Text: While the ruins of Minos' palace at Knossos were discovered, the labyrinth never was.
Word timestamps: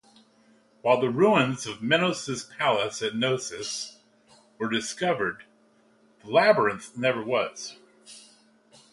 While 0.81 0.99
the 0.99 1.11
ruins 1.11 1.67
of 1.67 1.83
Minos' 1.83 2.45
palace 2.57 3.03
at 3.03 3.13
Knossos 3.15 3.97
were 4.57 4.67
discovered, 4.67 5.43
the 6.23 6.31
labyrinth 6.31 6.97
never 6.97 7.21
was. 7.23 7.77